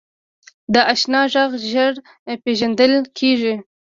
[0.73, 1.93] د اشنا غږ ژر
[2.43, 3.53] پیژندل کېږي